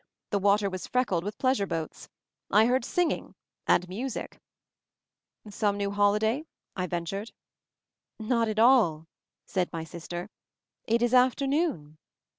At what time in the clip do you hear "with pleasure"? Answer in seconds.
1.23-1.67